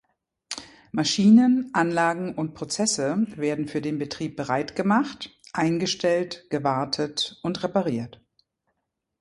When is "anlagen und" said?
1.73-2.55